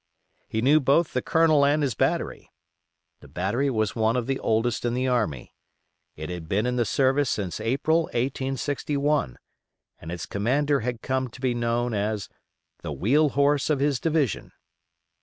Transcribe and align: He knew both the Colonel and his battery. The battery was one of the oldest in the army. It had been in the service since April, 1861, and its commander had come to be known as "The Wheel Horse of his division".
He 0.47 0.63
knew 0.63 0.79
both 0.79 1.13
the 1.13 1.21
Colonel 1.21 1.63
and 1.63 1.83
his 1.83 1.93
battery. 1.93 2.49
The 3.19 3.27
battery 3.27 3.69
was 3.69 3.95
one 3.95 4.15
of 4.17 4.25
the 4.25 4.39
oldest 4.39 4.83
in 4.83 4.95
the 4.95 5.07
army. 5.07 5.53
It 6.15 6.31
had 6.31 6.49
been 6.49 6.65
in 6.65 6.75
the 6.75 6.85
service 6.85 7.29
since 7.29 7.59
April, 7.59 8.05
1861, 8.05 9.37
and 9.99 10.11
its 10.11 10.25
commander 10.25 10.79
had 10.79 11.03
come 11.03 11.27
to 11.29 11.39
be 11.39 11.53
known 11.53 11.93
as 11.93 12.29
"The 12.81 12.91
Wheel 12.91 13.29
Horse 13.37 13.69
of 13.69 13.79
his 13.79 13.99
division". 13.99 14.53